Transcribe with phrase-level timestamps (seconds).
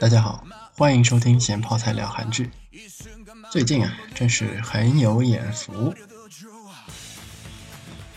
[0.00, 0.44] 大家好，
[0.76, 2.50] 欢迎收听咸泡菜聊韩剧。
[3.50, 5.94] 最近啊，真是很有眼福，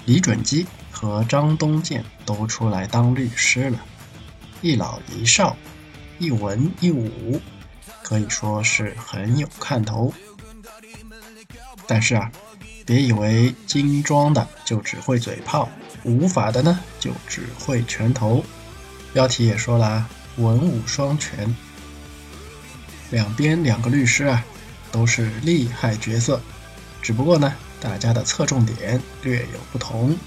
[0.04, 3.79] 李准基和张东健都出来当律师了，
[4.61, 5.56] 一老一少，
[6.18, 7.39] 一文一武，
[8.01, 10.12] 可以说是很有看头。
[11.86, 12.32] 但是啊，
[12.87, 15.70] 别以为精装的就只会嘴炮，
[16.04, 18.43] 武法的呢就只会拳头。
[19.14, 21.56] 标题也说了，文武双全。
[23.10, 24.43] 两边两个律师啊，
[24.92, 26.42] 都是厉害角色，
[27.02, 30.18] 只不过呢，大家的侧重点略有不同。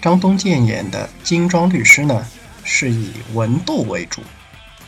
[0.00, 2.24] 张东健演的精装律师呢，
[2.62, 4.22] 是以文斗为主，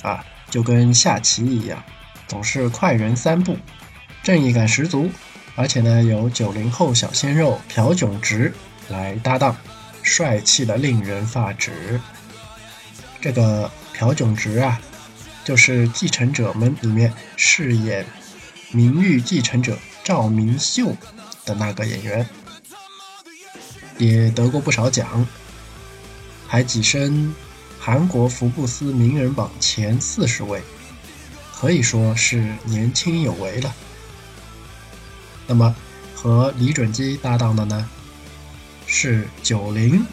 [0.02, 1.82] 啊，就跟下棋一样，
[2.28, 3.56] 总是快人三步，
[4.22, 5.10] 正义感十足，
[5.56, 8.54] 而且呢，有九零后小鲜肉朴炯植
[8.88, 9.56] 来搭档，
[10.02, 12.00] 帅气的令人发指。
[13.20, 14.80] 这个朴炯植啊。
[15.48, 18.04] 就是《继承者们》里面饰演
[18.70, 20.94] 名誉继承者赵明秀
[21.46, 22.28] 的那个演员，
[23.96, 25.26] 也得过不少奖，
[26.46, 27.34] 还跻身
[27.80, 30.60] 韩国福布斯名人榜前四十位，
[31.54, 33.74] 可以说是年轻有为了。
[35.46, 35.74] 那么
[36.14, 37.88] 和李准基搭档的呢，
[38.86, 40.04] 是九零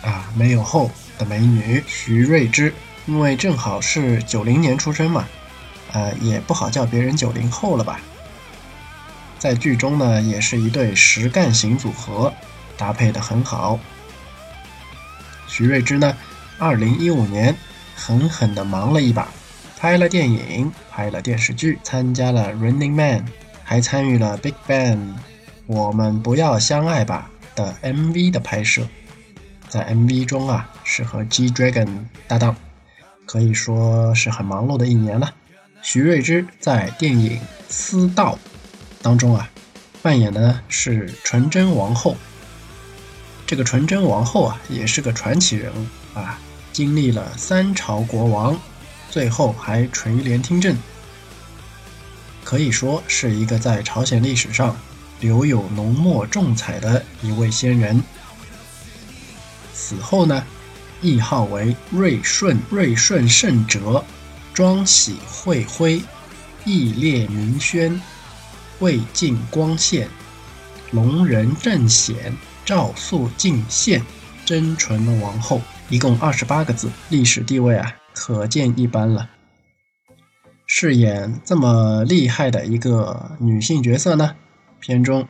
[0.00, 2.72] 啊没有后的美女徐瑞芝。
[3.06, 5.26] 因为正好是九零年出生嘛，
[5.92, 8.00] 呃，也不好叫别人九零后了吧。
[9.38, 12.32] 在剧中呢，也是一对实干型组合，
[12.78, 13.78] 搭配的很好。
[15.46, 16.16] 徐瑞芝呢，
[16.58, 17.54] 二零一五年
[17.94, 19.28] 狠狠的忙了一把，
[19.78, 23.20] 拍了电影，拍了电视剧，参加了《Running Man》，
[23.62, 24.96] 还参与了《Big Bang》
[25.66, 28.88] 我们不要相爱吧的 MV 的拍摄。
[29.68, 31.88] 在 MV 中啊，是和 G Dragon
[32.26, 32.56] 搭档。
[33.26, 35.32] 可以说是很忙碌的一年了。
[35.82, 38.38] 徐瑞之在电影《私道》
[39.02, 39.50] 当中啊，
[40.00, 42.16] 扮演的是纯真王后。
[43.46, 46.38] 这个纯真王后啊，也是个传奇人物啊，
[46.72, 48.58] 经历了三朝国王，
[49.10, 50.74] 最后还垂帘听政，
[52.42, 54.74] 可以说是一个在朝鲜历史上
[55.20, 58.02] 留有浓墨重彩的一位仙人。
[59.74, 60.42] 死后呢？
[61.00, 64.02] 谥号为瑞顺，瑞顺圣哲，
[64.54, 66.00] 庄喜惠辉，
[66.64, 68.00] 义烈明轩，
[68.78, 70.08] 魏晋光宪，
[70.92, 72.34] 龙仁正显，
[72.64, 74.02] 赵肃敬献，
[74.46, 75.60] 真纯王后，
[75.90, 79.28] 一共二十八个字，历史地位啊，可见一斑了。
[80.66, 84.34] 饰演这么厉害的一个女性角色呢，
[84.80, 85.28] 片中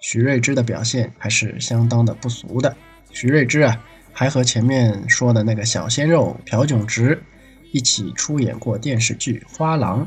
[0.00, 2.76] 徐瑞芝的表现还是相当的不俗的。
[3.12, 3.80] 徐瑞芝啊。
[4.18, 7.22] 还和前面说的那个小鲜肉朴炯植
[7.70, 10.04] 一起出演过电视剧《花郎》。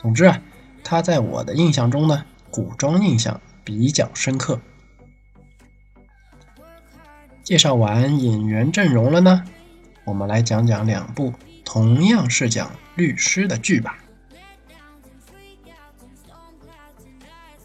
[0.00, 0.40] 总之啊，
[0.84, 4.60] 他在我的印象中呢，古装印象比较深刻。
[7.42, 9.44] 介绍完演员阵容了呢，
[10.04, 11.34] 我们来讲讲两部
[11.64, 13.98] 同样是讲律师的剧吧。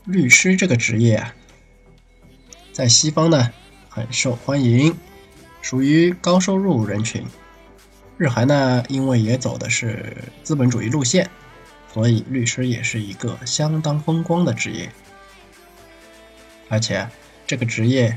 [0.04, 1.36] 律师这个职业啊，
[2.74, 3.52] 在西方呢
[3.88, 4.92] 很受欢迎。
[5.66, 7.26] 属于高收入人群，
[8.20, 11.28] 日韩呢，因为也走的是资本主义路线，
[11.92, 14.88] 所以律师也是一个相当风光的职业。
[16.70, 17.10] 而且
[17.48, 18.16] 这个职业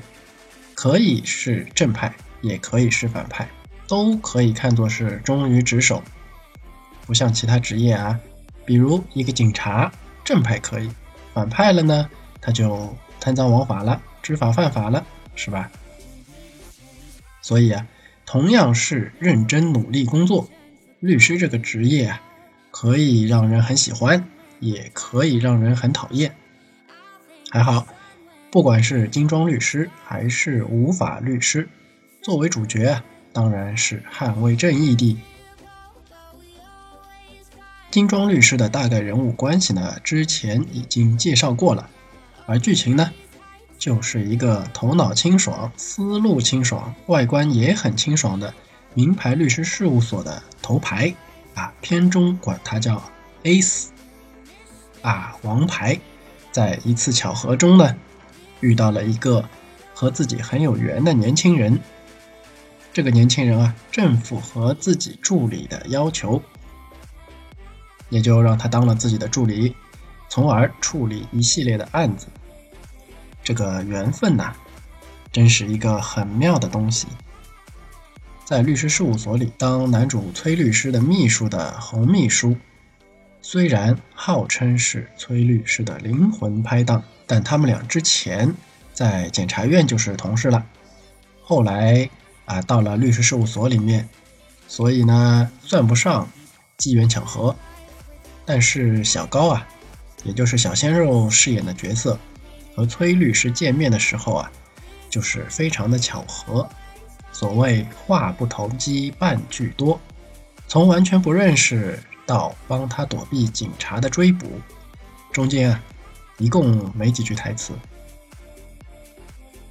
[0.75, 3.49] 可以是正派，也可以是反派，
[3.87, 6.03] 都可以看作是忠于职守。
[7.07, 8.21] 不像其他职业啊，
[8.67, 9.91] 比如一个警察，
[10.23, 10.91] 正派可以，
[11.33, 12.11] 反派了呢，
[12.43, 15.03] 他就贪赃枉法了，知法犯法了，
[15.35, 15.71] 是吧？
[17.41, 17.87] 所以啊，
[18.27, 20.49] 同样是认真努力工作，
[21.01, 22.21] 律师这个职业啊，
[22.71, 24.29] 可以让人很喜欢，
[24.61, 26.35] 也可以让人很讨厌。
[27.51, 27.87] 还好，
[28.51, 31.69] 不管是精装律师还是无法律师，
[32.21, 35.19] 作为主角啊，当然是捍卫正义的。
[37.91, 41.89] 精装律师的大概人物关系呢，之前已经介绍过了，
[42.45, 43.11] 而剧情呢？
[43.79, 48.53] 就是一个头脑清爽、思路清爽、外观也很清爽的
[48.93, 51.15] 名牌律师事务所的头牌
[51.55, 53.01] 啊，片中管他叫
[53.45, 53.87] Ace
[55.03, 55.99] 啊，王牌。
[56.51, 57.95] 在一次巧合中呢，
[58.61, 59.49] 遇到了一个
[59.95, 61.79] 和自己很有缘的年轻人。
[62.93, 66.43] 这个年轻人啊，正符合自己助理的要求，
[68.09, 69.77] 也就让他当了自己的助理，
[70.29, 72.27] 从而处理一系列的案子。
[73.49, 74.53] 这个缘分呐，
[75.33, 77.07] 真是一个很妙的东西。
[78.45, 82.55] 在律师事务所里当男主崔律师的秘书的洪秘书，
[83.41, 88.55] 虽然号称是崔律师的灵魂拍档，但他们俩之前
[88.93, 90.63] 在检察院就是同事了。
[91.41, 92.07] 后来
[92.45, 94.07] 啊，到了律师事务所里面，
[94.67, 96.29] 所以呢，算不上
[96.77, 97.57] 机缘巧合。
[98.45, 99.67] 但是小高啊，
[100.25, 102.19] 也就是小鲜肉饰演的角色，
[102.79, 104.49] 和崔律师见面的时候啊，
[105.11, 106.69] 就是非常的巧合。
[107.33, 110.01] 所谓话不投机半句多，
[110.69, 114.61] 从完全不认识到帮他躲避警察的追捕，
[115.33, 115.83] 中间啊，
[116.37, 117.73] 一共没几句台词。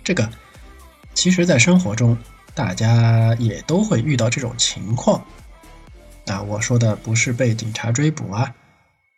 [0.04, 0.30] 这个，
[1.14, 2.18] 其实，在生活中，
[2.54, 5.26] 大家也都会遇到这种情况。
[6.26, 8.54] 啊，我说的不是被警察追捕啊，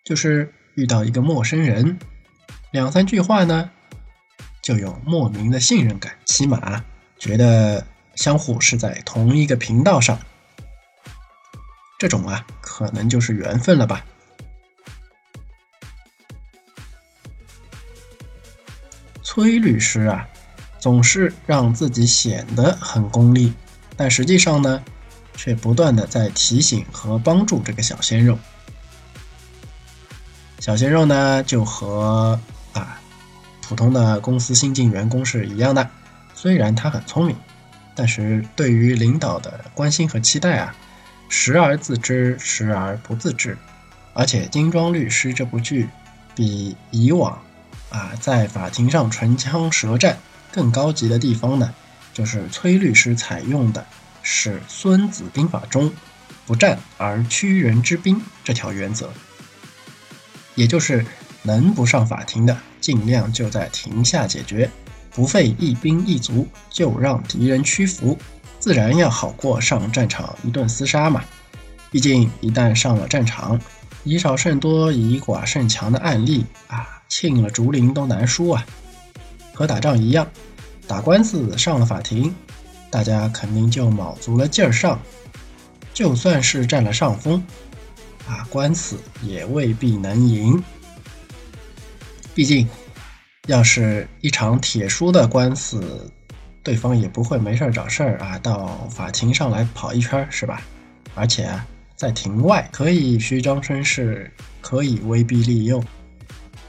[0.04, 1.98] 就是遇到一个陌生人，
[2.70, 3.72] 两三句话呢，
[4.70, 6.86] 就有莫名的信任感，起码
[7.18, 7.84] 觉得。
[8.16, 10.20] 相互是在同一个频道上，
[11.98, 14.06] 这种啊，可能就是缘分了吧。
[19.24, 20.28] 崔律师啊，
[20.80, 23.54] 总是让自己显得很功利，
[23.96, 24.84] 但实际上呢，
[25.38, 28.38] 却不断的在提醒和帮助这个小鲜肉。
[30.60, 32.38] 小鲜肉呢，就和
[33.70, 35.88] 普通的公司新进员工是一样的，
[36.34, 37.36] 虽然他很聪明。
[37.94, 40.76] 但是对于领导的关心和期待啊，
[41.28, 43.56] 时而自知，时而不自知。
[44.14, 45.88] 而且《金装律师》这部剧
[46.34, 47.40] 比以往
[47.92, 50.18] 啊在法庭上唇枪舌战
[50.52, 51.72] 更高级的地方呢，
[52.12, 53.86] 就是崔律师采用的
[54.24, 55.94] 是《孙子兵法》中
[56.48, 59.12] “不战而屈人之兵”这条原则，
[60.56, 61.06] 也就是
[61.44, 64.70] 能不上法庭的，尽量就在庭下解决。
[65.12, 68.18] 不费一兵一卒就让敌人屈服，
[68.60, 71.24] 自然要好过上战场一顿厮杀嘛。
[71.92, 73.60] 毕竟一旦上了战场，
[74.04, 78.66] 以少胜多、以寡胜强的案例啊，沁了竹林都难输啊。
[79.54, 80.26] 和打仗一样，
[80.88, 82.34] 打官司上了法庭，
[82.92, 85.00] 大家肯定就卯足了劲儿上。
[85.92, 87.44] 就算是占了上风，
[88.26, 90.64] 啊，官司也未必能赢。
[92.34, 92.68] 毕竟。
[93.48, 96.12] 要是一场铁输的官司，
[96.62, 100.62] 对方也不会没事找事儿啊，到法庭上来跑一圈，是吧？
[101.16, 101.66] 而且啊
[101.96, 104.32] 在庭外可以虚张声势，
[104.62, 105.84] 可以威逼利诱，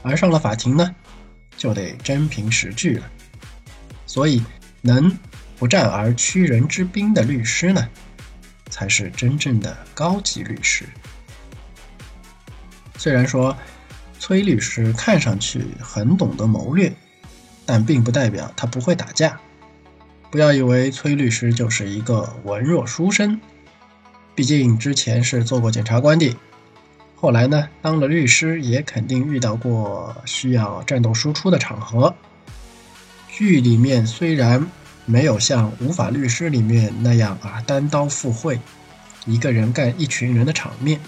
[0.01, 0.95] 而上了法庭呢，
[1.55, 3.07] 就得真凭实据了。
[4.07, 4.43] 所以，
[4.81, 5.15] 能
[5.59, 7.87] 不战而屈人之兵的律师呢，
[8.71, 10.83] 才是真正的高级律师。
[12.97, 13.55] 虽然说。
[14.21, 16.93] 崔律师看上去很懂得谋略，
[17.65, 19.39] 但并不代表他不会打架。
[20.29, 23.41] 不要以为崔律师就是一个文弱书生，
[24.35, 26.37] 毕竟之前是做过检察官的，
[27.15, 32.15] 后来呢当了律师，也肯定遇到过需要战斗输出的场合。
[33.27, 34.69] 剧里面虽然
[35.07, 38.59] 没有像《无法律师》里面那样啊单刀赴会，
[39.25, 40.99] 一个人干一群人的场面，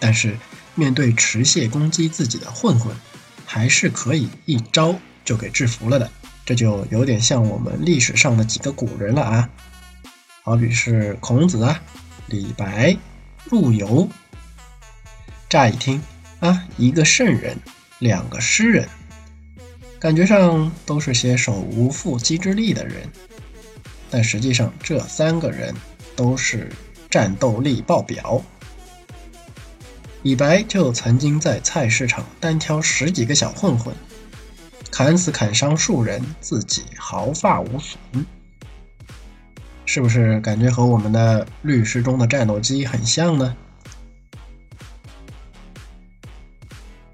[0.00, 0.36] 但是。
[0.78, 2.94] 面对持械攻击自己的混混，
[3.44, 4.94] 还是可以一招
[5.24, 6.08] 就给制服了的。
[6.46, 9.50] 这就有点像我们历史上的几个古人了啊，
[10.44, 11.82] 好比是孔子啊、
[12.26, 12.96] 李白、
[13.50, 14.08] 陆游。
[15.48, 16.00] 乍一听
[16.38, 17.58] 啊，一个圣人，
[17.98, 18.88] 两个诗人，
[19.98, 23.10] 感觉上都是些手无缚鸡之力的人，
[24.10, 25.74] 但实际上这三个人
[26.14, 26.70] 都是
[27.10, 28.40] 战斗力爆表。
[30.28, 33.94] 李白就曾经在菜市场单挑十几个小混混，
[34.90, 37.96] 砍死砍伤数人，自己毫发无损，
[39.86, 43.56] 是不是感觉和我们的律师中的战斗机很像呢？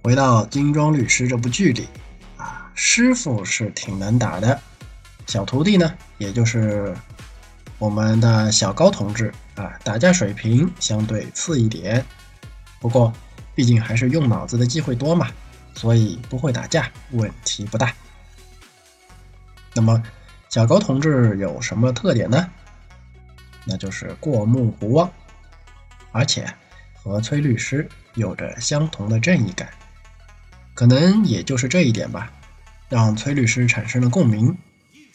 [0.03, 1.87] 回到《金装律师》这部剧里，
[2.37, 4.61] 啊，师傅是挺能打的，
[5.29, 6.93] 小徒弟呢，也就是
[7.79, 12.05] 我们的小高同志啊，打架水平相对次一点。
[12.85, 13.11] 不过，
[13.55, 15.31] 毕竟还是用脑子的机会多嘛，
[15.75, 17.95] 所以不会打架问题不大。
[19.75, 20.03] 那么，
[20.51, 22.47] 小高同志有什么特点呢？
[23.65, 25.11] 那就是过目不忘，
[26.13, 26.47] 而且
[26.93, 29.67] 和崔律师有着相同的正义感。
[30.75, 32.31] 可能也就是这一点吧，
[32.91, 34.55] 让崔律师产生了共鸣。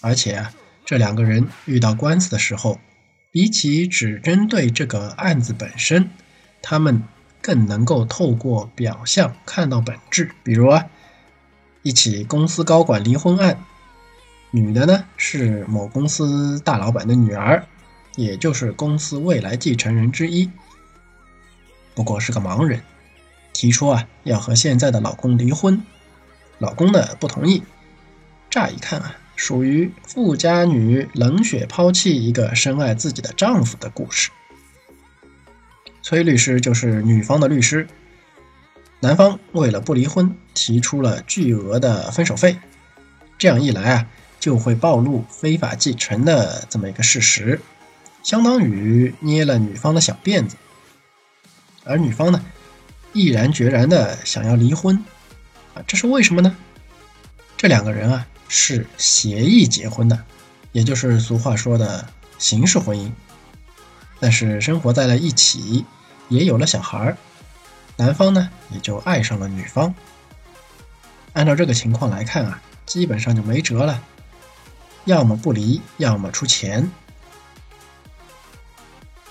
[0.01, 0.51] 而且啊，
[0.83, 2.79] 这两个人遇到官司的时候，
[3.29, 6.09] 比起只针对这个案子本身，
[6.63, 7.03] 他们。
[7.41, 10.31] 更能够透过表象看到本质。
[10.43, 10.85] 比如啊，
[11.81, 13.63] 一起公司高管离婚案，
[14.51, 17.65] 女的呢是某公司大老板的女儿，
[18.15, 20.49] 也就是公司未来继承人之一。
[21.95, 22.81] 不过是个盲人，
[23.53, 25.81] 提出啊要和现在的老公离婚，
[26.57, 27.63] 老公呢不同意。
[28.49, 34.31] 乍一看啊，属于富家女冷血抛弃一个深爱自己的丈夫的故事。
[36.01, 37.87] 崔律师就是女方的律师，
[38.99, 42.57] 男方为了不离婚，提出了巨额的分手费。
[43.37, 44.07] 这样一来啊，
[44.39, 47.61] 就会暴露非法继承的这么一个事实，
[48.23, 50.55] 相当于捏了女方的小辫子。
[51.83, 52.43] 而女方呢，
[53.13, 55.03] 毅然决然的想要离婚，
[55.73, 56.55] 啊，这是为什么呢？
[57.55, 60.17] 这两个人啊是协议结婚的，
[60.71, 63.11] 也就是俗话说的形式婚姻。
[64.19, 65.85] 但是生活在了一起，
[66.27, 67.17] 也有了小孩儿，
[67.95, 69.93] 男方呢也就爱上了女方。
[71.33, 74.03] 按照这个情况来看啊，基本上就没辙了，
[75.05, 76.91] 要么不离，要么出钱。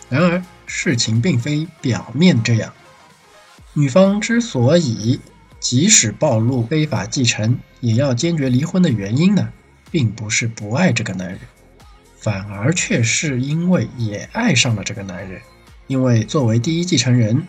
[0.09, 2.73] 然而事情并非表面这样，
[3.75, 5.21] 女方之所以
[5.61, 9.53] 即使暴露非法继承，也要坚决离婚的原因呢，
[9.91, 11.41] 并不是不爱这个男人。
[12.21, 15.41] 反而却是因为也爱上了这个男人，
[15.87, 17.47] 因为作为第一继承人，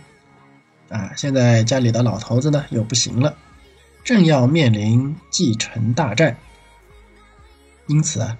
[0.90, 3.36] 啊，现在家里的老头子呢又不行了，
[4.04, 6.38] 正要面临继承大战，
[7.88, 8.38] 因此啊，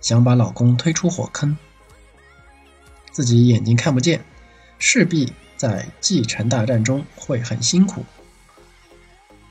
[0.00, 1.56] 想把老公推出火坑，
[3.10, 4.24] 自己眼睛看不见，
[4.78, 8.04] 势必在继承大战中会很辛苦，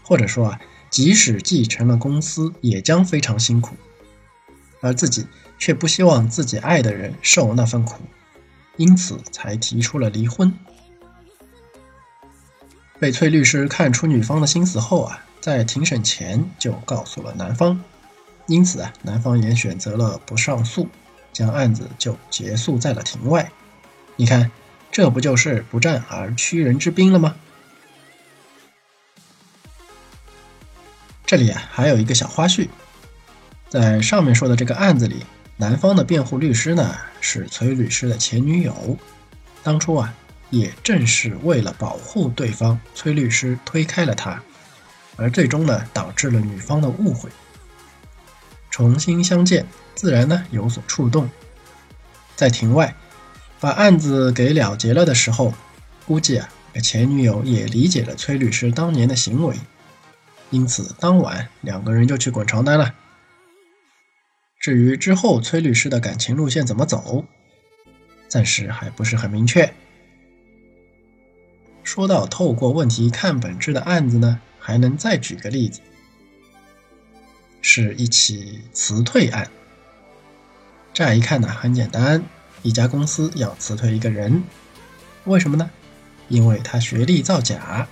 [0.01, 3.75] 或者说啊，即使继承了公司，也将非常辛苦，
[4.79, 5.27] 而自己。
[5.61, 8.01] 却不希望自己爱的人受那份苦，
[8.77, 10.51] 因此才提出了离婚。
[12.99, 17.79] 被翠律师看出女方的心思后啊，在庭审前就告诉了男方，
[18.47, 20.89] 因此啊，男方也选择了不上诉，
[21.31, 23.51] 将案子就结束在了庭外。
[24.15, 24.49] 你看，
[24.91, 27.35] 这不就是不战而屈人之兵了吗？
[31.23, 32.67] 这里啊，还有一个小花絮，
[33.69, 35.23] 在上面说的这个案子里。
[35.61, 38.97] 男方的辩护律师呢是崔律师的前女友，
[39.61, 40.11] 当初啊
[40.49, 44.41] 也正是为了保护对方，崔律师推开了他，
[45.17, 47.29] 而最终呢导致了女方的误会。
[48.71, 49.63] 重新相见，
[49.93, 51.29] 自然呢有所触动，
[52.35, 52.95] 在庭外
[53.59, 55.53] 把案子给了结了的时候，
[56.07, 56.49] 估计啊
[56.81, 59.55] 前女友也理解了崔律师当年的行为，
[60.49, 62.95] 因此当晚两个人就去滚床单了。
[64.61, 67.25] 至于之后崔律师的感情路线怎么走，
[68.27, 69.73] 暂时还不是很明确。
[71.83, 75.81] 说到透过问题看本质的案子呢，还能再举个例子，
[77.59, 79.49] 是一起辞退案。
[80.93, 82.23] 乍一看呢，很简单，
[82.61, 84.43] 一家公司要辞退一个人，
[85.23, 85.71] 为什么呢？
[86.27, 87.87] 因为他学历造假。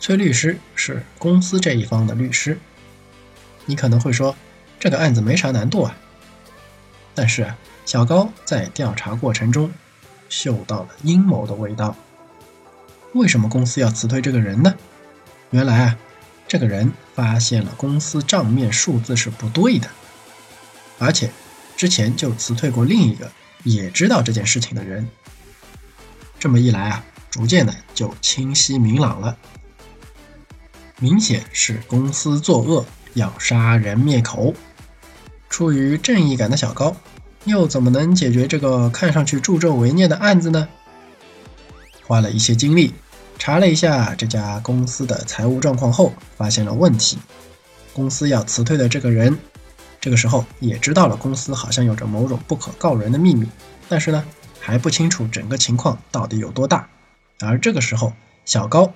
[0.00, 2.58] 崔律师是公司这一方的律师，
[3.66, 4.34] 你可能会说。
[4.84, 5.96] 这个案子没啥难度啊，
[7.14, 7.54] 但是，
[7.86, 9.72] 小高在调查过程中
[10.28, 11.96] 嗅到了阴谋的味道。
[13.14, 14.74] 为什么公司要辞退这个人呢？
[15.52, 15.98] 原来啊，
[16.46, 19.88] 这个人发现了公司账面数字是不对的，
[20.98, 21.30] 而且
[21.78, 25.08] 之前就辞退过另一个也知道这件事情的人。
[26.38, 29.34] 这么一来啊，逐渐的就清晰明朗了，
[30.98, 34.52] 明显是公司作恶，要杀人灭口。
[35.54, 36.96] 出于正义感的小高，
[37.44, 40.66] 又怎么能解决这个看上去助纣为虐的案子呢？
[42.02, 42.92] 花了一些精力，
[43.38, 47.18] 查了一下这家公司的财务状况后，发现了问题。
[47.92, 49.38] 公司要辞退的这个人，
[50.00, 53.46] 这个时候也知道了公司好像有着某种不可告人的秘密，
[53.88, 54.24] 但是呢，
[54.58, 56.88] 还不清楚整个情况到底有多大。
[57.38, 58.12] 而这个时候，
[58.44, 58.92] 小高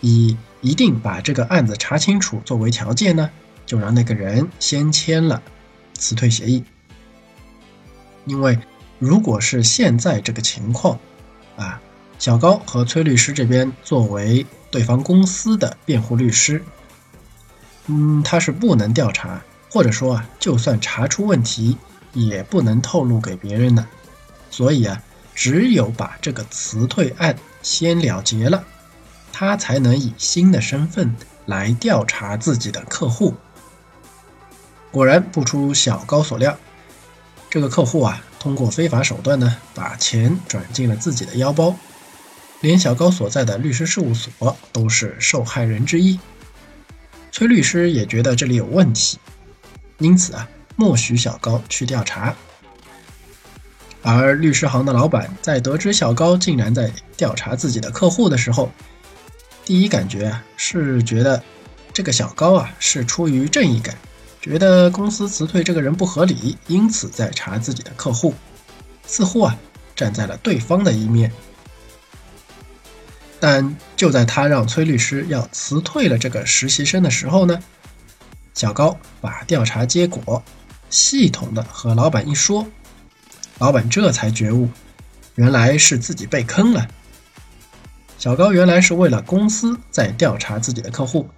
[0.00, 3.28] 以一定把这个案子查清楚作为条件呢，
[3.66, 5.42] 就让那个人先签了。
[5.94, 6.62] 辞退协议，
[8.26, 8.58] 因为
[8.98, 10.98] 如果是现在这个情况，
[11.56, 11.80] 啊，
[12.18, 16.62] 小高和崔律师这边作为对方公司的辩护律师，
[17.86, 21.76] 嗯，他是不能调查，或者说啊，就算查出问题，
[22.12, 23.86] 也不能透露给别人的，
[24.50, 25.02] 所以啊，
[25.34, 28.64] 只有把这个辞退案先了结了，
[29.32, 31.14] 他才能以新的身份
[31.46, 33.34] 来调查自己的客户。
[34.94, 36.56] 果然不出小高所料，
[37.50, 41.74] 这个客户啊，通过非法手段呢，把钱转进了自己的腰包，
[42.60, 46.16] 连小高所在的律师事务所都是受害人之一。
[47.32, 49.18] 崔律师也觉得这里有问题，
[49.98, 52.32] 因此啊，默许小高去调查。
[54.00, 58.70] 而律师行的老板在得知小高竟然在调查自己的客户的时候，
[59.64, 61.42] 第一感觉啊是觉得
[61.92, 63.96] 这个小高啊是出于正义感，
[64.44, 68.34] 觉得公司辞退这个人不合理，因此在查自己的客户，
[69.06, 69.58] 似乎啊
[69.96, 71.32] 站在了对方的一面。
[73.40, 77.58] 但就在他让崔律师要辞退了这个实习生的时候呢，
[78.52, 80.42] 小高把调查结果
[80.90, 82.66] 系统的和老板一说。
[83.56, 84.68] 老板这才觉悟，
[85.36, 86.86] 原来是自己被坑了。
[88.18, 91.30] 小高原来是为了公司在调查自己的客户，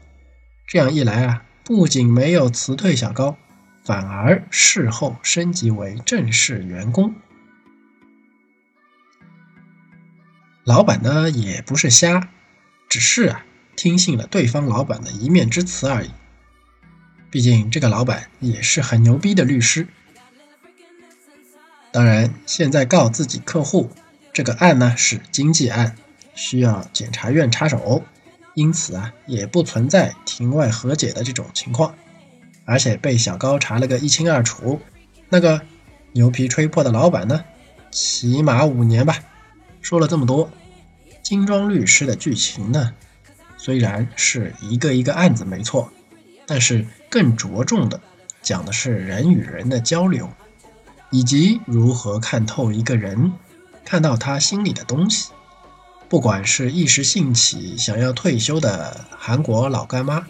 [0.67, 3.37] 这样一来啊，不仅没有辞退小高，
[3.83, 7.13] 反而事后升级为正式员工。
[10.63, 12.29] 老板呢也不是瞎，
[12.89, 13.45] 只是啊
[13.75, 16.11] 听信了对方老板的一面之词而已。
[17.31, 19.89] 毕竟这个老板也是很牛逼的律师。
[21.91, 23.91] 当然，现在告自己客户
[24.33, 25.97] 这个案呢是经济案，
[26.37, 28.05] 需要检察院插手，
[28.57, 31.95] 因此啊也不存在庭外和解的这种情况，
[32.65, 34.81] 而且被小高查了个一清二楚。
[35.29, 35.61] 那个
[36.13, 37.45] 牛皮吹破的老板呢，
[37.91, 39.19] 起码五年吧。
[39.83, 40.51] 说了这么多，
[41.23, 42.95] 精装律师的剧情呢，
[43.59, 45.93] 虽然是一个一个案子没错，
[46.47, 48.01] 但是更着重的
[48.41, 50.31] 讲的是人与人的交流。
[51.11, 53.35] 以及如何看透一个人，
[53.85, 55.31] 看到他心里的东西。
[56.09, 60.25] 不管是一时兴起想要退休的韩国老干妈，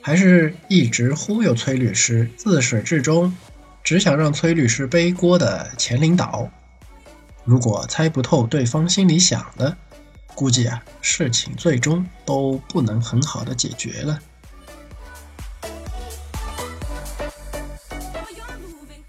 [0.00, 3.36] 还是一直忽悠崔律师，自始至终
[3.82, 6.48] 只想让崔律师背锅的前领导，
[7.44, 9.76] 如果猜不透对方心里想的，
[10.34, 14.18] 估计啊，事情最终都不能很好的解决了。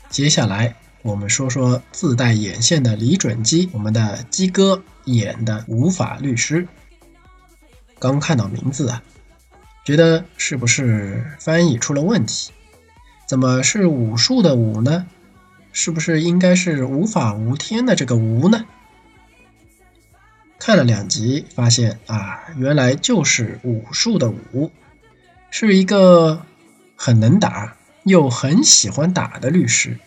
[0.10, 0.76] 接下来。
[1.04, 6.68] 我们说说自带眼线的李准基，我们的鸡哥演的无法律师。
[8.00, 9.04] 刚看到名字啊，
[9.86, 12.52] 觉得是不是翻译出了问题？
[13.28, 15.08] 怎么是武术的武呢？
[15.74, 18.66] 是不是应该是无法无天的这个无呢？
[20.60, 24.72] 看了两集，发现啊，原来就是武术的武，
[25.50, 26.46] 是一个
[26.96, 29.98] 很能打又很喜欢打的律师。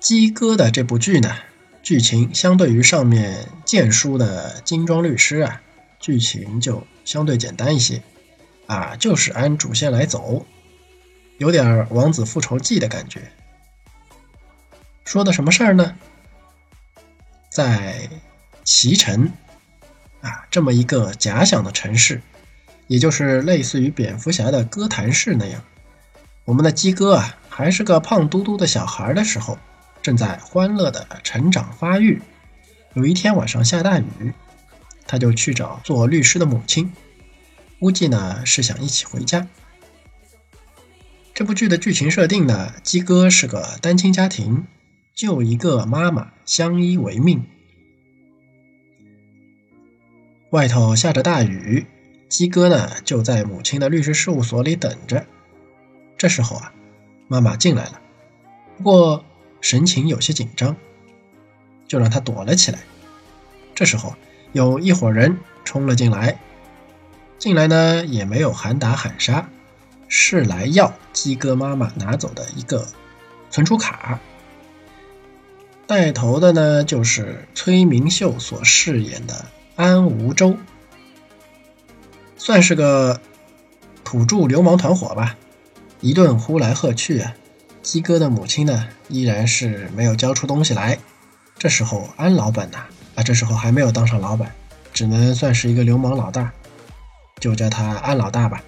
[0.00, 1.36] 鸡哥的这部剧呢，
[1.90, 5.60] 剧情相对于上面剑书的精装律师啊，
[5.98, 8.00] 剧情就相对简单一些，
[8.68, 10.46] 啊，就是按主线来走，
[11.38, 13.32] 有点王子复仇记的感觉。
[15.04, 15.96] 说的什么事儿呢？
[17.50, 18.08] 在
[18.62, 19.32] 齐城
[20.20, 22.22] 啊，这么一个假想的城市，
[22.86, 25.60] 也就是类似于蝙蝠侠的哥谭市那样，
[26.44, 29.58] 我们的鸡哥啊，还是个胖嘟嘟的小孩的时候。
[30.02, 32.20] 正在欢乐的成长发育。
[32.94, 34.32] 有一天晚上下大雨，
[35.06, 36.92] 他就去找做律师的母亲，
[37.78, 39.46] 估计呢是想一起回家。
[41.32, 44.66] 这部剧的剧情设定呢，鸡哥是个单亲家庭，
[45.14, 47.46] 就一个妈妈相依为命。
[50.50, 51.86] 外头下着大雨，
[52.28, 55.24] 鸡哥呢就在母亲的律师事务所里等着。
[56.18, 56.72] 这时候啊，
[57.28, 58.00] 妈妈进来了，
[58.78, 59.24] 不过。
[59.60, 60.76] 神情有些紧张，
[61.86, 62.78] 就让他躲了起来。
[63.74, 64.14] 这时候，
[64.52, 66.38] 有一伙人冲了进来，
[67.38, 69.48] 进来呢也没有喊打喊杀，
[70.08, 72.86] 是来要鸡哥妈妈拿走的一个
[73.50, 74.18] 存储卡。
[75.86, 79.46] 带头的呢就是崔明秀所饰演的
[79.76, 80.56] 安无舟，
[82.36, 83.20] 算是个
[84.04, 85.36] 土著流氓团伙吧，
[86.00, 87.34] 一顿呼来喝去啊。
[87.82, 90.98] 鸡哥的母亲呢，依然是没有交出东西来。
[91.58, 92.78] 这时候安老板呢，
[93.14, 94.54] 啊，这时候还没有当上老板，
[94.92, 96.52] 只能算是一个流氓老大，
[97.40, 98.62] 就叫他安老大吧。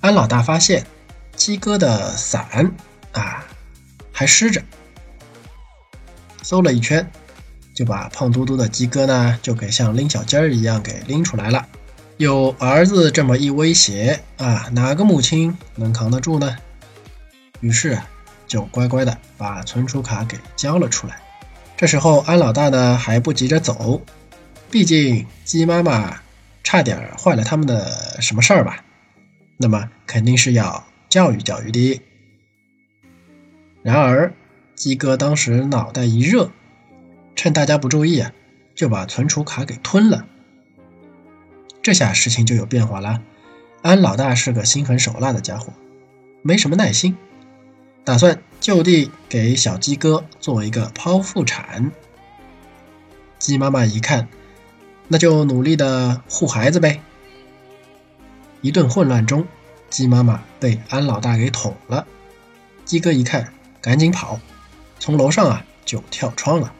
[0.00, 0.86] 安老大发现
[1.34, 2.72] 鸡哥的伞
[3.12, 3.44] 啊
[4.12, 4.62] 还湿着，
[6.42, 7.10] 搜了一圈，
[7.74, 11.66] 就把胖嘟嘟的鸡哥呢，就给像拎小鸡儿一样给拎出来了。
[12.16, 16.56] 有儿子这么一威胁啊，哪个母亲能扛得住呢？
[17.60, 17.90] 于是。
[17.90, 18.08] 啊
[18.52, 21.22] 就乖乖的把存储卡给交了出来。
[21.74, 24.02] 这时候安老大呢还不急着走，
[24.70, 26.20] 毕竟鸡妈妈
[26.62, 28.84] 差点坏了他们的什么事儿吧？
[29.56, 32.02] 那么肯定是要教育教育的。
[33.82, 34.34] 然而
[34.74, 36.50] 鸡哥当时脑袋一热，
[37.34, 38.32] 趁大家不注意啊，
[38.74, 40.26] 就把存储卡给吞了。
[41.82, 43.22] 这下事情就有变化了。
[43.80, 45.72] 安老大是个心狠手辣的家伙，
[46.42, 47.16] 没什么耐心。
[48.04, 51.92] 打算就地给小鸡哥做一个剖腹产。
[53.38, 54.28] 鸡妈妈一看，
[55.08, 57.00] 那就努力的护孩子呗。
[58.60, 59.46] 一顿混乱中，
[59.90, 62.06] 鸡妈妈被安老大给捅了。
[62.84, 64.40] 鸡哥一看，赶紧跑，
[64.98, 66.72] 从楼上啊就跳窗了。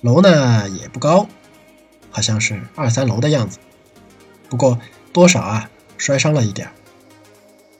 [0.00, 1.26] 楼呢也不高，
[2.10, 3.58] 好像是二三楼的样子。
[4.48, 4.78] 不过
[5.12, 6.70] 多少啊摔伤了一点，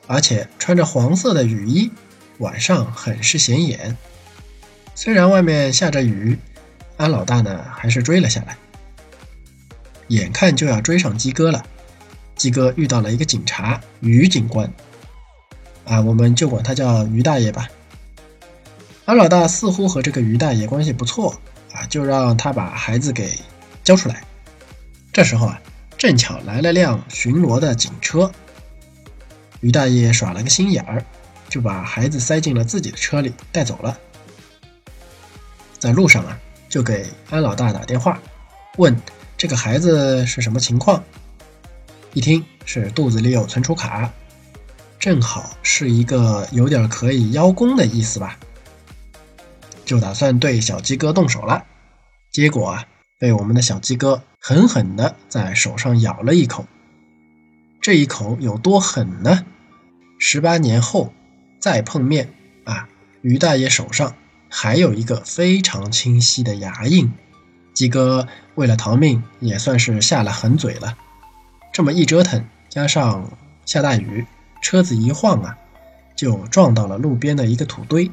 [0.07, 1.91] 而且穿着黄色的雨衣，
[2.39, 3.97] 晚上很是显眼。
[4.95, 6.39] 虽然外面下着雨，
[6.97, 8.57] 安老大呢还是追了下来。
[10.09, 11.65] 眼看就要追上鸡哥了，
[12.37, 14.73] 鸡哥遇到了一个警察于警官，
[15.85, 17.69] 啊，我们就管他叫于大爷吧。
[19.05, 21.41] 安老大似乎和这个于大爷关系不错。
[21.75, 23.37] 啊，就让他把孩子给
[23.83, 24.23] 交出来。
[25.13, 25.61] 这时候啊，
[25.99, 28.31] 正巧来了辆巡逻的警车。
[29.59, 31.05] 于大爷耍了个心眼儿，
[31.55, 33.97] 就把孩子塞进了自己的车里带走了。
[35.79, 36.37] 在路上啊，
[36.69, 38.21] 就给安老大打电话，
[38.77, 39.01] 问
[39.37, 41.05] 这个孩子是什么情况。
[42.13, 44.11] 一听是肚子里有存储卡，
[44.99, 48.37] 正好是一个有点可以邀功的意思吧。
[49.85, 51.65] 就打算对小鸡哥动手了，
[52.33, 52.85] 结果啊，
[53.21, 56.67] 被我们的小鸡哥狠狠的在手上咬了一口。
[57.81, 59.47] 这一口有多狠呢？
[60.19, 61.13] 十八年后
[61.65, 62.29] 再碰面
[62.65, 62.91] 啊，
[63.23, 64.17] 于大爷手上
[64.51, 67.11] 还有一个非常清晰的牙印。
[67.73, 70.99] 鸡哥为了逃命，也算是下了狠嘴了。
[71.73, 73.33] 这么一折腾，加上
[73.65, 74.27] 下大雨，
[74.61, 75.57] 车子一晃啊，
[76.15, 78.11] 就撞到了路边的一个土堆，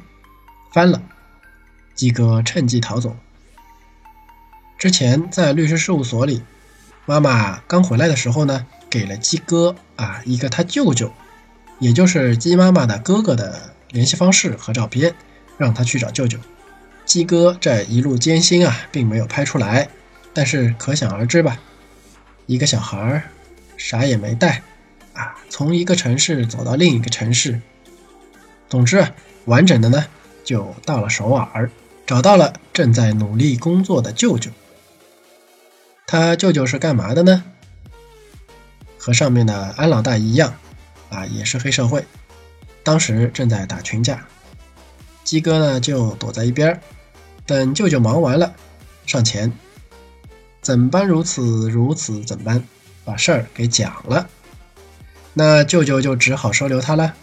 [0.71, 1.01] 翻了。
[1.93, 3.17] 鸡哥趁机逃走。
[4.77, 6.41] 之前在律师事务所里，
[7.05, 11.11] 妈妈刚回来的时候呢，给了鸡哥啊一个他舅舅，
[11.81, 15.15] 也就是鸡妈妈的哥哥的联系方式和照片，
[15.57, 16.37] 让他去找舅舅。
[17.05, 19.89] 鸡哥这一路艰辛啊，并没有拍出来，
[20.31, 21.59] 但是可想而知吧，
[22.45, 23.23] 一个小孩儿
[23.77, 24.61] 啥也没带
[25.13, 27.59] 啊，从一个城市走到另一个城市，
[28.69, 29.05] 总之
[29.45, 30.05] 完整的呢，
[30.43, 31.69] 就到了首尔。
[32.05, 34.51] 找到了正在努力工作的舅舅。
[36.05, 37.43] 他舅舅是干嘛的呢？
[38.97, 40.53] 和上面的安老大一样，
[41.11, 42.03] 啊，也是黑社会。
[42.83, 44.25] 当时正在打群架，
[45.23, 46.81] 鸡哥呢就躲在一边，
[47.45, 48.55] 等舅舅忙完了，
[49.05, 49.51] 上前，
[50.61, 52.63] 怎般如此，如此怎般，
[53.05, 54.27] 把事儿给讲了。
[55.33, 57.13] 那舅舅就只好收留他了。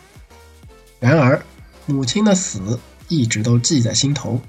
[1.01, 1.43] 然而，
[1.87, 4.41] 母亲的死一直都记在心头。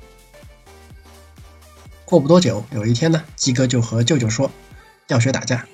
[2.06, 4.52] 过不多久，有一天呢，鸡哥就和舅舅说
[5.08, 5.66] 要学打架。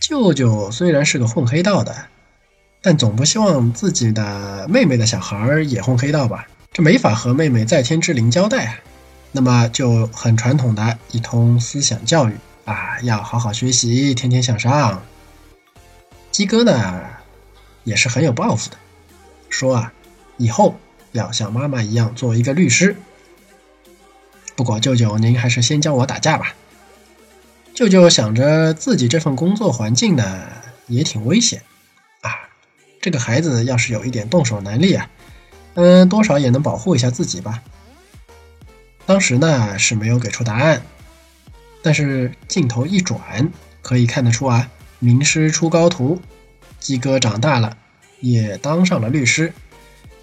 [0.00, 2.06] 舅舅虽然是个混黑道的，
[2.86, 6.46] 但总不希望自己的妹妹的小孩也混黑道吧？
[6.70, 8.76] 这没法和妹妹在天之灵交代啊。
[9.32, 12.34] 那么就很传统的一通思想教育
[12.66, 15.02] 啊，要好好学习，天天向上。
[16.30, 17.00] 鸡哥呢
[17.84, 18.76] 也是很有抱负的，
[19.48, 19.92] 说啊，
[20.36, 20.76] 以后
[21.12, 22.94] 要像妈妈一样做一个律师。
[24.56, 26.54] 不过，舅舅，您还是先教我打架吧。
[27.72, 30.42] 舅舅想着自己这份工作环境呢，
[30.86, 31.62] 也挺危险。
[33.04, 35.10] 这个孩子要是有一点动手能力啊，
[35.74, 37.62] 嗯，多少也能保护一下自己吧。
[39.04, 40.80] 当时呢是没有给出答案，
[41.82, 46.18] 但是镜头一转，可以看得出啊，名师出高徒，
[46.80, 47.76] 鸡哥长大了，
[48.20, 49.52] 也当上了律师。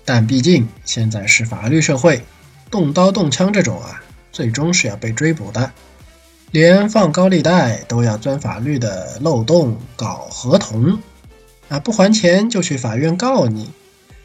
[0.03, 2.23] 但毕竟现在是法律社会，
[2.71, 4.01] 动刀动枪这种啊。
[4.31, 5.71] 最终是要被追捕的，
[6.49, 10.97] 连放高利贷都要钻法律的漏洞搞合同，
[11.71, 13.71] 啊，不还钱就去法院告你。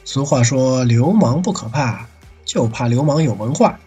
[0.04, 2.08] 俗话说，流氓不可怕，
[2.44, 3.78] 就怕流氓有文化。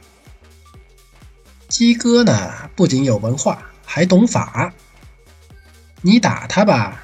[1.68, 4.74] 鸡哥呢，不仅有文化，还懂法。
[6.02, 7.04] 你打他吧，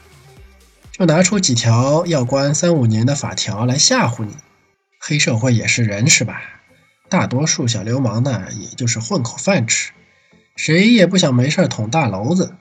[0.94, 4.34] 就拿出几条要关三五年的法条来吓唬你。
[4.98, 6.42] 黑社会也是人，是吧？
[7.10, 9.92] 大多数小流氓呢，也就是混口饭吃，
[10.56, 12.56] 谁也不想没事捅大娄子。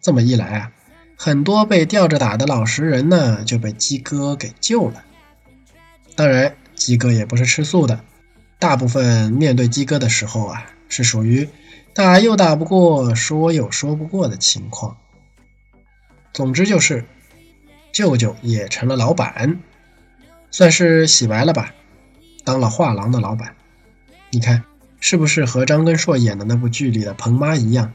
[0.00, 0.72] 这么一来啊，
[1.20, 5.02] 很多被吊着打的老实人呢，就被鸡哥给救了。
[6.14, 8.04] 当然，鸡哥也不是吃素的，
[8.60, 11.48] 大部分面对鸡哥的时候啊，是属于
[11.92, 14.96] 打又打不过，说又说不过的情况。
[16.32, 17.04] 总之就是，
[17.92, 19.58] 舅舅也成了老板，
[20.52, 21.74] 算是洗白了吧。
[22.44, 23.56] 当了画廊的老板，
[24.30, 24.62] 你看
[25.00, 27.92] 是不是和张根硕演的那部剧里的彭妈一样？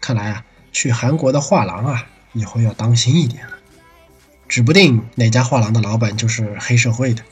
[0.00, 3.52] 看来啊，去韩国的画廊啊，以后要当心一点了，
[4.48, 7.22] 指不定哪家画廊的老板就是黑社会的。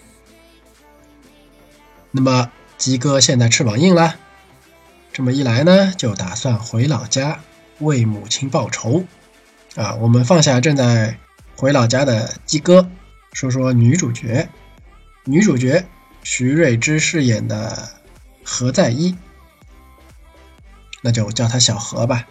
[2.10, 4.16] 那么鸡哥现在翅膀硬了，
[5.12, 7.40] 这么一来呢，就打算回老家
[7.80, 9.04] 为母亲报仇。
[9.76, 11.16] 啊，我们放下正在
[11.54, 12.90] 回老家的鸡哥，
[13.32, 14.48] 说说女主角。
[15.24, 15.86] 女主角
[16.22, 17.90] 徐瑞芝饰演的
[18.42, 19.14] 何在一，
[21.02, 22.26] 那就叫她小何吧。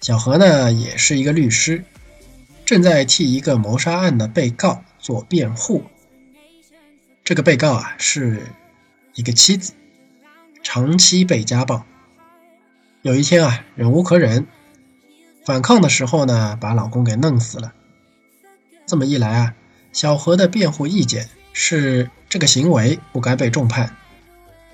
[0.00, 1.84] 小何呢，也是一个律师，
[2.64, 5.84] 正在替一个谋杀案的被告做辩护。
[7.22, 8.42] 这个被告啊，是
[9.14, 9.72] 一个妻子，
[10.62, 11.84] 长期被家暴。
[13.02, 14.46] 有一天啊，忍无可忍，
[15.44, 17.72] 反抗的时候呢，把老公给弄死了。
[18.86, 19.54] 这么一来啊，
[19.92, 22.10] 小何的辩护意见是。
[22.30, 23.96] 这个行为不该被重判，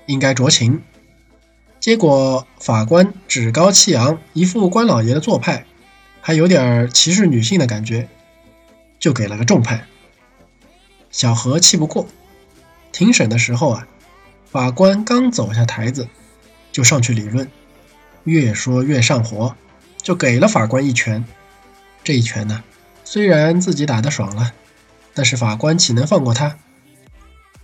[0.05, 0.83] 应该酌情。
[1.79, 5.65] 结果法官趾高气扬，一副官老爷的做派，
[6.21, 8.09] 还有点歧视女性的感觉，
[8.99, 9.87] 就给了个重判。
[11.11, 12.07] 小何气不过，
[12.91, 13.87] 庭审的时候啊，
[14.45, 16.07] 法官刚走下台子，
[16.71, 17.49] 就上去理论，
[18.23, 19.55] 越说越上火，
[20.01, 21.23] 就给了法官一拳。
[22.03, 22.63] 这一拳呢，
[23.03, 24.53] 虽然自己打得爽了，
[25.13, 26.57] 但是法官岂能放过他？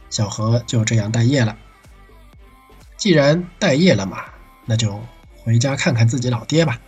[0.10, 1.58] 小何就这样待业了。
[3.04, 4.24] 既然待业了嘛，
[4.66, 4.98] 那就
[5.36, 6.80] 回家看看自己老爹吧。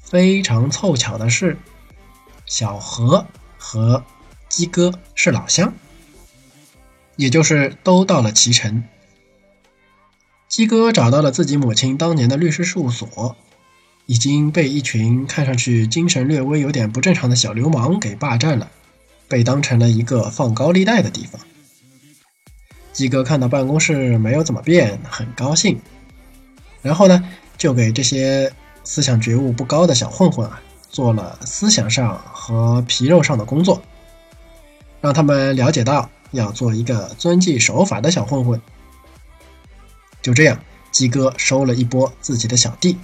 [0.00, 1.58] 非常凑巧的是，
[2.44, 3.26] 小何
[3.58, 4.04] 和
[4.48, 5.74] 鸡哥是老乡，
[7.16, 8.84] 也就是都到了脐橙。
[10.46, 13.34] 鸡哥找到了自己母亲当年的律师事务所，
[14.06, 18.70] 已经被一群看上去精神略微有点不正常的小流氓给霸占了，
[19.26, 21.40] 被当成了一个放高利贷的地方。
[22.96, 25.78] 鸡哥看到办公室没有怎么变，很高兴。
[26.80, 27.22] 然后呢，
[27.58, 28.50] 就给这些
[28.84, 33.82] 思想觉悟不高的小混混啊，做了思想上和皮肉上的工作，
[35.02, 38.58] 让他们了解到要做一个遵纪守法的小混混。
[40.22, 40.58] 就这样，
[40.90, 42.96] 鸡哥收了一波自己的小弟。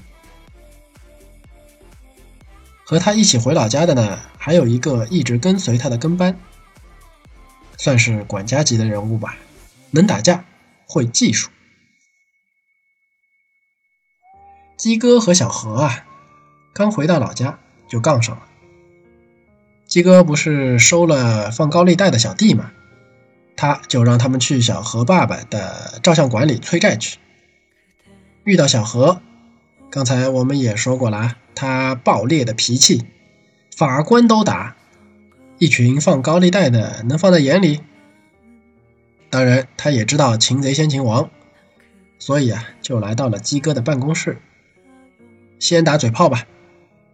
[2.82, 6.34] 和他一起回老家的呢，还有一个一直跟随他的跟班，
[7.76, 9.36] 算是管家级的人物吧。
[9.92, 10.44] 能打架，
[10.86, 11.50] 会技术。
[14.76, 16.04] 鸡哥和小何啊，
[16.74, 18.42] 刚回到老家就杠上了。
[19.86, 22.72] 鸡哥不是收了放高利贷的小弟吗？
[23.54, 27.18] 他就让他们去小何爸爸的照相馆里催债去。
[28.44, 29.20] 遇到小何，
[29.90, 33.04] 刚才我们也说过了，他暴烈的脾气，
[33.76, 34.74] 法官都打，
[35.58, 37.82] 一群放高利贷的能放在眼里？
[39.32, 41.30] 当然，他也知道擒贼先擒王，
[42.18, 44.36] 所以啊，就来到了鸡哥的办公室，
[45.58, 46.46] 先打嘴炮吧。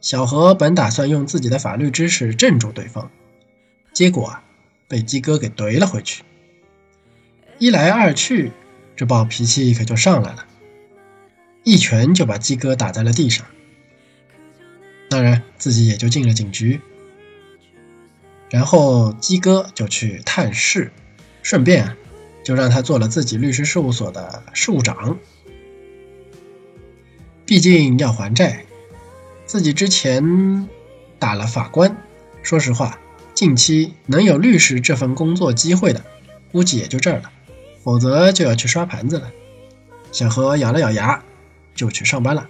[0.01, 3.09] 小何本打算用自己的法律知识镇住对方，
[3.93, 4.43] 结果啊，
[4.89, 6.25] 被鸡哥给怼了回去。
[7.59, 8.51] 一来二去，
[8.97, 10.45] 这暴脾气可就上来了，
[11.63, 13.47] 一拳就把鸡哥打在了地上。
[15.09, 16.81] 当然，自己也就进了警局。
[18.51, 20.91] 然后鸡哥就去探视，
[21.45, 21.97] 顺便啊。
[22.49, 25.19] 就让他做了自己律师事务所的事务长，
[27.45, 28.65] 毕竟要还债，
[29.45, 30.67] 自己之前
[31.19, 31.95] 打了法官，
[32.43, 32.99] 说实话，
[33.35, 36.03] 近期能有律师这份工作机会的，
[36.51, 37.31] 估计也就这儿了，
[37.85, 39.31] 否则就要去刷盘子了。
[40.11, 41.23] 小何咬了咬牙，
[41.75, 42.49] 就去上班了，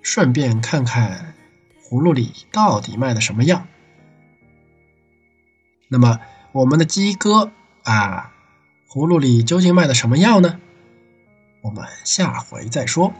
[0.00, 1.34] 顺便看看
[1.86, 3.66] 葫芦里到底卖的什么药。
[5.88, 6.18] 那么
[6.52, 8.31] 我们的鸡哥啊。
[8.92, 10.60] 葫芦里究竟卖的什么药呢？
[11.62, 13.14] 我们下回再说。